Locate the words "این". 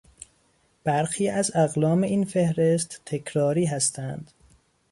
2.03-2.25